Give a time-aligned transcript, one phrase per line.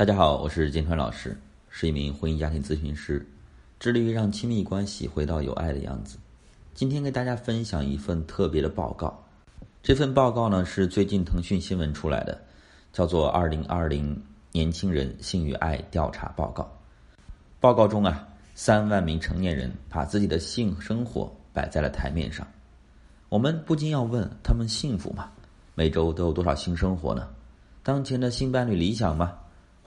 [0.00, 1.38] 大家好，我是金川老师，
[1.68, 3.28] 是一名婚姻家庭咨询师，
[3.78, 6.16] 致力于让亲密关系回到有爱的样子。
[6.72, 9.22] 今天给大家分享一份特别的报告，
[9.82, 12.40] 这份报告呢是最近腾讯新闻出来的，
[12.94, 14.18] 叫做《二零二零
[14.52, 16.62] 年轻人性与爱调查报告》。
[17.60, 22.46] 报告中啊，三万名成年人把自己的性生活摆在了台面上，
[23.28, 25.30] 我们不禁要问：他们幸福吗？
[25.74, 27.28] 每周都有多少性生活呢？
[27.82, 29.36] 当前的性伴侣理想吗？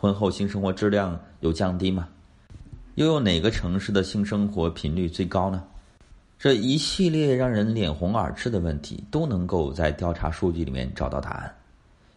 [0.04, 2.10] 婚后性生活质量有降低吗？
[2.96, 5.64] 又有哪个城市的性生活频率最高呢？
[6.38, 11.56] 这一系列让人脸红耳赤的问题，都能够在调查数据里面找到答案。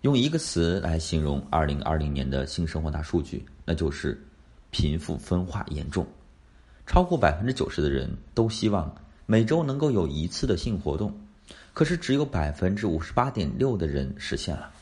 [0.01, 4.21] 用一个词来形容二零二零年的性生活大数据，那就是
[4.73, 6.05] 贫富分化严重。
[6.89, 8.93] 超过百分之九十的人都希望
[9.27, 11.17] 每周能够有一次的性活动，
[11.73, 14.73] 可是只有百分之五十八点六的人实现了。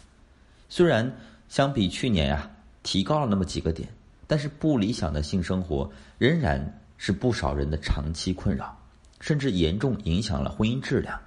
[0.71, 1.15] 虽然
[1.51, 2.51] 相比去年呀。
[2.85, 3.89] 提高了那么几个点，
[4.29, 8.79] 但是不理想的性生活仍然是不少人的长期困扰，
[9.19, 11.19] 甚至严重影响了婚姻质量。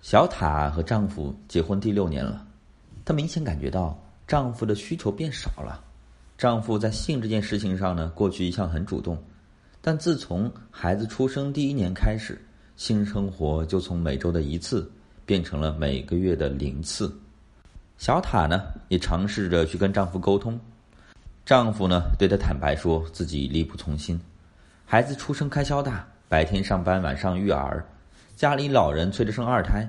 [0.00, 2.46] 小塔和丈夫结婚第六年了，
[3.04, 5.82] 她明显感觉到丈夫的需求变少了。
[6.38, 9.20] 丈夫在性这件事情上呢，过去一向很主动，
[9.82, 12.40] 但自从孩子出生第一年开始，
[12.76, 14.90] 性生活就从每周的一次
[15.26, 17.14] 变成了每个月的零次。
[18.00, 20.58] 小塔呢也尝试着去跟丈夫沟通，
[21.44, 24.18] 丈夫呢对她坦白说自己力不从心，
[24.86, 27.86] 孩子出生开销大，白天上班晚上育儿，
[28.34, 29.86] 家里老人催着生二胎，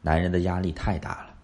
[0.00, 1.34] 男人的压力太大了。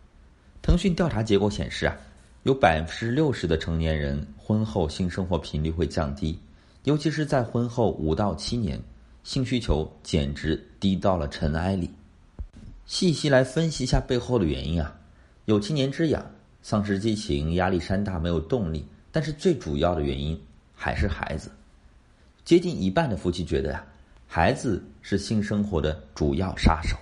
[0.62, 1.96] 腾讯调查结果显示啊，
[2.44, 6.38] 有百分之六十的成年人婚后性生活频率会降低，
[6.84, 8.80] 尤其是在婚后五到七年，
[9.24, 11.90] 性需求简直低到了尘埃里。
[12.84, 14.95] 细细来分析一下背后的原因啊。
[15.46, 16.24] 有七年之痒，
[16.60, 18.84] 丧失激情，压力山大，没有动力。
[19.12, 20.38] 但是最主要的原因
[20.74, 21.50] 还是孩子。
[22.44, 23.84] 接近一半的夫妻觉得呀，
[24.26, 26.96] 孩子是性生活的主要杀手，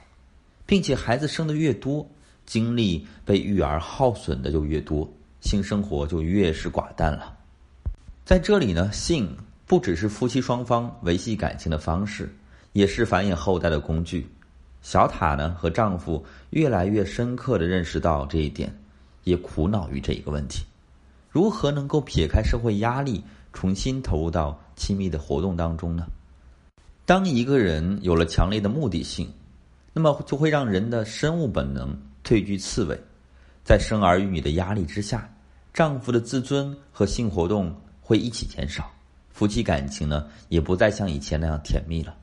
[0.66, 2.06] 并且孩子生的越多，
[2.44, 7.34] 精力被育儿耗损的就越多，性生活就越是寡淡了。
[8.26, 9.34] 在这里呢，性
[9.66, 12.30] 不只是夫妻双方维系感情的方式，
[12.74, 14.28] 也是繁衍后代的工具。
[14.84, 18.70] 小塔呢和丈夫越来越深刻的认识到这一点，
[19.24, 20.62] 也苦恼于这一个问题：
[21.30, 23.24] 如何能够撇开社会压力，
[23.54, 26.06] 重新投入到亲密的活动当中呢？
[27.06, 29.26] 当一个人有了强烈的目的性，
[29.94, 33.00] 那么就会让人的生物本能退居次位，
[33.64, 35.26] 在生儿育女的压力之下，
[35.72, 38.90] 丈夫的自尊和性活动会一起减少，
[39.30, 42.14] 夫妻感情呢也不再像以前那样甜蜜了。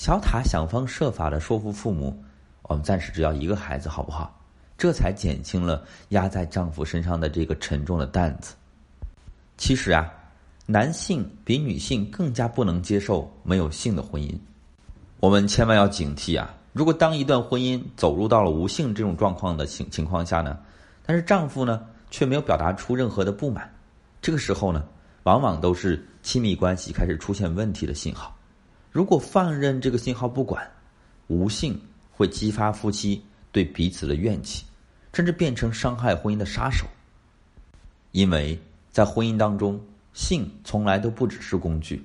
[0.00, 2.24] 小塔想方设法的说服父母，
[2.62, 4.34] 我们暂时只要一个孩子，好不好？
[4.78, 8.54] 这才减轻了压在丈夫身上的这个沉重的担子。
[9.58, 10.10] 其实啊，
[10.64, 14.34] 男性比女性更加不能接受没有性的婚姻。
[15.18, 16.54] 我们千万要警惕啊！
[16.72, 20.58] 如果当一段婚姻走入到了无性这种状况的情情况下呢，
[21.04, 23.70] 但是丈夫呢却没有表达出任何的不满，
[24.22, 24.82] 这个时候呢，
[25.24, 28.34] 往往都是亲密关系开始出现问题的信号。
[28.90, 30.68] 如果放任这个信号不管，
[31.28, 31.80] 无性
[32.10, 34.64] 会激发夫妻对彼此的怨气，
[35.12, 36.86] 甚至变成伤害婚姻的杀手。
[38.10, 39.80] 因为在婚姻当中，
[40.12, 42.04] 性从来都不只是工具，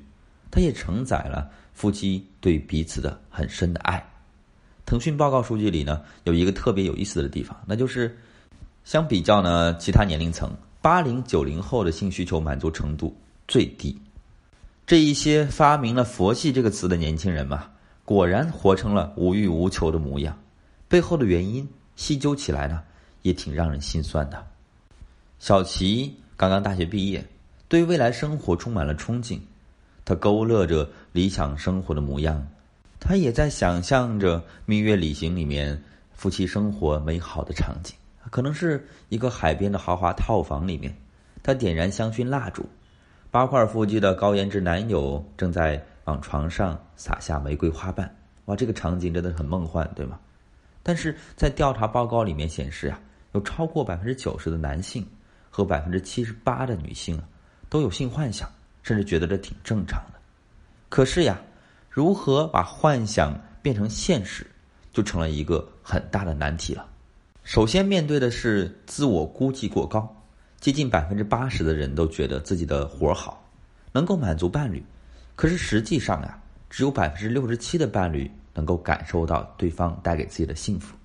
[0.51, 4.03] 它也承载了夫妻对彼此的很深的爱。
[4.85, 8.15] 腾讯报告数据里呢，有一个特别有意思的地方，那就是
[8.83, 13.15] 相比较呢其他年龄层，八零九零后的性需求满足程度
[13.47, 13.99] 最低。
[14.87, 17.71] 这一些发明了“佛系”这个词的年轻人嘛，
[18.03, 20.37] 果然活成了无欲无求的模样。
[20.87, 22.83] 背后的原因细究起来呢，
[23.23, 24.45] 也挺让人心酸的。
[25.39, 27.25] 小齐刚刚大学毕业，
[27.67, 29.39] 对未来生活充满了憧憬，
[30.05, 32.47] 他勾勒着理想生活的模样，
[32.99, 37.95] 他也在想象着《蜜月旅行》里面夫妻生活美好的场景，
[38.29, 40.95] 可能是一个海边的豪华套房里面，
[41.41, 42.63] 他点燃香薰蜡烛。
[43.35, 48.09] 八块腹肌的高颜值男友正在往床上撒下玫瑰花瓣，
[48.45, 50.17] 哇，这个场景真的很梦幻，对吗？
[50.81, 52.97] 但是在调查报告里面显示啊，
[53.33, 55.05] 有超过百分之九十的男性
[55.49, 57.21] 和百分之七十八的女性
[57.69, 58.49] 都有性幻想，
[58.83, 60.19] 甚至觉得这挺正常的。
[60.87, 61.37] 可是呀，
[61.89, 64.47] 如何把幻想变成现实，
[64.93, 66.87] 就成了一个很大的难题了。
[67.43, 70.09] 首先面对的是自我估计过高。
[70.65, 73.47] 接近百分之八十的人都觉得自己的活好，
[73.91, 74.83] 能够满足伴侣，
[75.35, 76.41] 可是实际上呀，
[76.71, 80.95] 只有百分之六十七的伴侣能够感受到对方带给自己的幸福。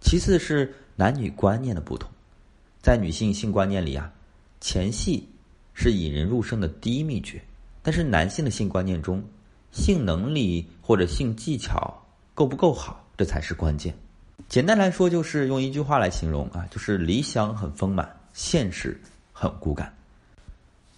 [0.00, 2.10] 其次是男女观念的不同，
[2.80, 4.10] 在女性性观念里啊，
[4.62, 5.28] 前戏
[5.74, 7.38] 是引人入胜的第一秘诀，
[7.82, 9.22] 但是男性的性观念中，
[9.72, 12.02] 性能力或者性技巧
[12.32, 13.94] 够不够好，这才是关键。
[14.48, 19.00] 简单来说，就是用一句话来形容啊，就是理想很丰满，现实
[19.32, 19.90] 很骨感。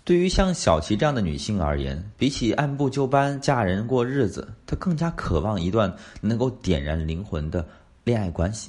[0.02, 7.64] 对于像小琪这样的女性而言，比起按部就班嫁人过日子，她更加渴望一段能够点燃灵魂的
[8.02, 8.68] 恋爱关系。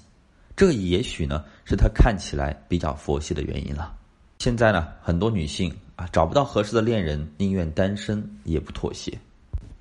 [0.55, 3.91] 这也许呢，是她看起来比较佛系的原因了。
[4.37, 9.17] 现在呢，很多女性啊找不到合适的恋人，宁愿单身也不妥协。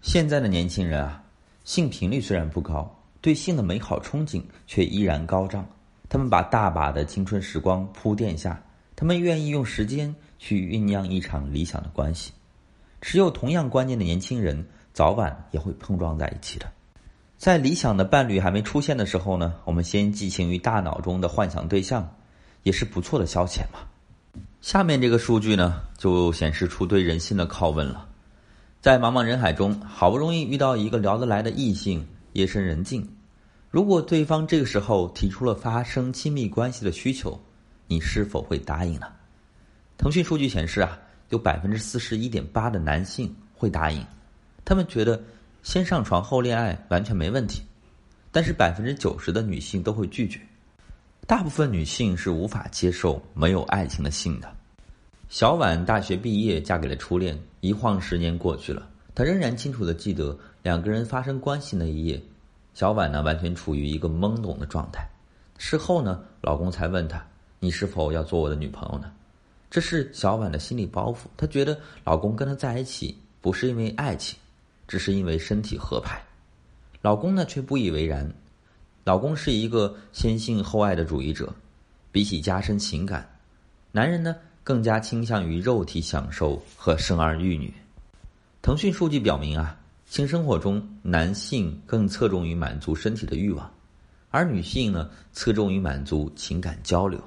[0.01, 1.23] 现在的年轻人啊，
[1.65, 2.91] 性频率虽然不高，
[3.21, 5.69] 对性的美好憧憬却依然高涨。
[6.09, 8.59] 他们把大把的青春时光铺垫下，
[8.99, 10.13] 他们愿意用时间。
[10.41, 12.31] 去酝酿一场理想的关系，
[13.01, 16.67] 持有同样观念的年轻人早晚也会碰撞在一起的。
[17.37, 22.09] 在理想的伴侣还没出现的时候呢，我们先寄情于大脑中的幻想对象，
[22.63, 23.81] 也是不错的消遣嘛。
[24.61, 28.07] 下面这个数据呢，就显示出对人性的拷问了。
[28.81, 33.05] 在茫茫人海中，好不容易遇到一个聊得来的异性，夜深人静，
[33.71, 37.41] 如果对方这个时候提出了发生亲密关系的需求，
[37.89, 39.09] 你是否会答应呢？
[39.97, 40.97] 腾讯数据显示啊，
[41.31, 44.05] 有百分之四十一点八的男性会答应，
[44.65, 45.21] 他们觉得
[45.63, 47.63] 先上床后恋爱完全没问题，
[48.31, 50.39] 但是百分之九十的女性都会拒绝，
[51.27, 54.49] 大部分女性是无法接受没有爱情的性的。
[55.29, 62.23] 小婉大学毕业嫁给了初恋，一晃十年过去了，她仍然清楚的记得两个人发生关系那一夜，
[62.75, 65.09] 小婉呢完全处于一个懵懂的状态。
[65.59, 67.23] 事后呢，老公才问她
[67.61, 69.13] ：“你是否要做我的女朋友呢？”
[69.71, 74.39] 这是小婉的心理包袱，她觉得老公跟她在一起不是因为爱情，
[74.87, 76.19] 只是因为身体合拍。
[77.03, 78.33] 老公呢却不以为然，
[79.05, 81.55] 老公是一个先性后爱的主义者，
[82.11, 83.29] 比起加深情感，
[83.93, 84.35] 男人呢
[84.65, 87.73] 更加倾向于肉体享受和生儿育女。
[88.63, 93.71] 腾讯数据表明啊，性生活中男性更侧重于满足身体的欲望，
[94.31, 97.23] 而女性呢侧重于满足情感交流。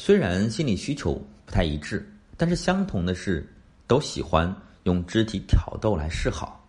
[0.00, 1.20] 虽然心理需求。
[1.44, 2.06] 不太一致，
[2.36, 3.42] 但是相同的是，
[3.86, 6.62] 都喜欢用肢体挑逗来示好，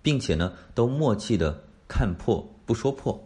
[0.00, 3.22] 并且呢，都默契的看破不说破，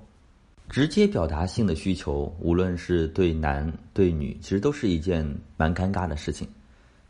[0.68, 5.24] 直接表达性的需求，无论是对男对女，其实都是一件
[5.56, 6.48] 蛮尴尬的事情。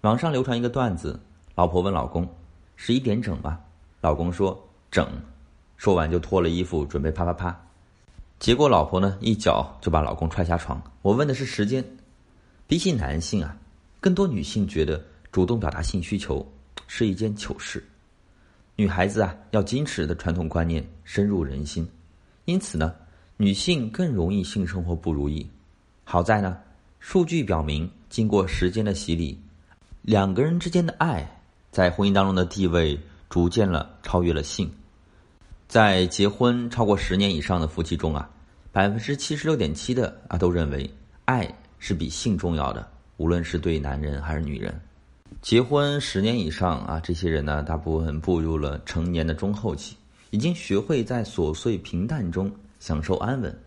[0.02, 1.18] 网上流传一个段子，
[1.54, 2.28] 老婆问老公
[2.76, 3.58] ：“十一点整吗？”
[4.02, 4.62] 老公说
[4.92, 5.08] ：“整。”
[5.78, 7.58] 说完就脱了衣服准备啪啪啪，
[8.38, 10.82] 结果老婆呢一脚就把老公踹下床。
[11.00, 11.82] 我问的是时间，
[12.66, 13.56] 比起男性啊。
[13.98, 16.46] 更多女性觉得主动表达性需求
[16.86, 17.82] 是一件糗事，
[18.76, 21.88] 女孩子啊要矜持的传统观念深入人心，
[22.44, 22.94] 因此呢，
[23.36, 25.44] 女性更容易性生活不如意。
[26.04, 26.56] 好在呢，
[27.00, 29.36] 数据表明，经过时间的洗礼，
[30.02, 31.40] 两个人之间的爱
[31.72, 32.96] 在婚姻当中的地位
[33.28, 34.70] 逐渐了超越了性。
[35.66, 38.30] 在结婚超过十年以上的夫妻中啊，
[38.70, 40.88] 百分之七十六点七的啊都认为
[41.24, 42.86] 爱是比性重要的。
[43.18, 44.78] 无论是对男人还是女人，
[45.40, 49.96] 结婚十年以上啊，这些人呢，大部分步入了成年的中后期，
[50.30, 53.58] 已经学会在琐碎平淡中享受安稳。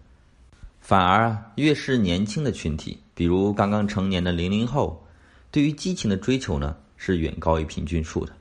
[0.80, 5.04] 反而啊，越是年轻的群体，比如刚刚成年的零零后，
[5.52, 8.32] 对于激情的追求呢，是远高于平均数的。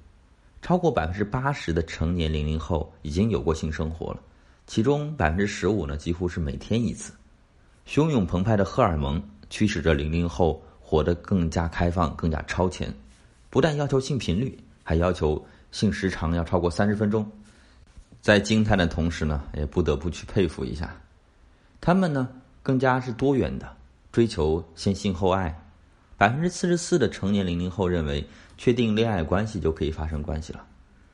[0.60, 4.20] 超过百分之八十的成年零零后已经有过性生活了，
[4.66, 7.12] 其中百分之十五呢，几乎是每天一次。
[7.86, 10.62] 汹涌澎湃的荷尔蒙驱使着零零后。
[10.90, 12.90] 活得更加开放，更加超前，
[13.50, 17.30] 不但要求性频率，还要求性时长要超过三十分钟。
[18.22, 20.98] 在惊叹的同时呢，也不得不去佩服一下，
[21.78, 22.26] 他们呢
[22.62, 23.70] 更加是多元的，
[24.10, 25.62] 追求先性后爱。
[26.16, 28.26] 百分之四十四的成年零零后认为，
[28.56, 30.64] 确定恋爱关系就可以发生关系了，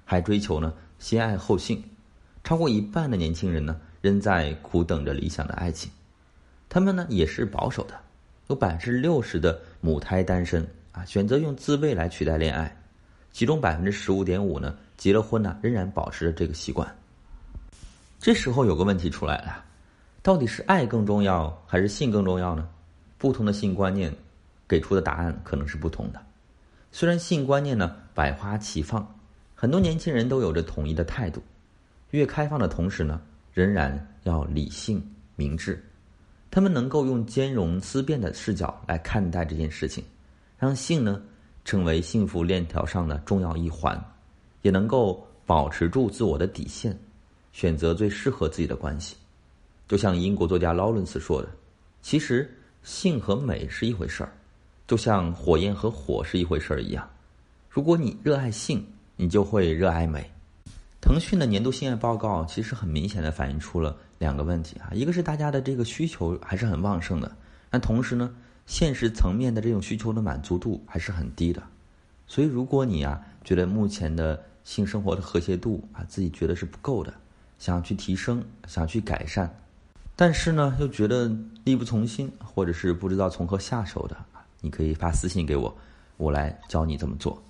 [0.04, 1.82] 还追求呢先爱后性。
[2.44, 5.90] 超过一半的年轻人呢，仍在苦等着理想的爱情。
[6.68, 8.00] 他们呢也是保守的。
[8.48, 12.76] 有百分之六十的母胎单身啊，选择用自慰来取代恋爱，
[13.32, 16.86] 其中百分之十五点五呢，结了婚呢仍然保持着这个习惯。
[18.20, 19.64] 这时候有个问题出来了，
[20.22, 22.68] 到底是爱更重要还是性更重要呢？
[23.18, 24.14] 不同的性观念
[24.68, 26.20] 给出的答案可能是不同的。
[26.92, 29.06] 虽然性观念呢百花齐放，
[29.54, 31.42] 很多年轻人都有着统一的态度，
[32.10, 33.20] 越开放的同时呢，
[33.52, 35.02] 仍然要理性
[35.36, 35.82] 明智。
[36.54, 40.04] 他们能够用兼容思辨的视角来看待这件事情，
[40.56, 41.20] 让性呢
[41.64, 44.00] 成为幸福链条上的重要一环，
[44.62, 46.96] 也能够保持住自我的底线，
[47.50, 49.16] 选择最适合自己的关系。
[49.88, 51.48] 就像英国作家劳伦斯说的
[52.00, 52.48] ：“其实
[52.84, 54.32] 性和美是一回事儿，
[54.86, 57.04] 就像火焰和火是一回事儿一样。
[57.68, 60.30] 如果你热爱性，你就会热爱美。
[61.00, 67.30] 腾讯的年度性爱报告其实很明显的反映出了两个问题啊，一个是大家的这个需求还是很旺盛的，
[67.68, 71.62] 但同时呢，现实层面的这种需求的满足度还是很低的。
[72.26, 77.12] 所以，如果你啊觉得目前的性生活的和谐度啊自己觉得是不够的，
[77.58, 79.54] 想去提升，想去改善，
[80.16, 81.30] 但是呢又觉得
[81.64, 84.16] 力不从心，或者是不知道从何下手的，
[84.62, 85.76] 你可以发私信给我，
[86.16, 87.43] 我来教你怎么做。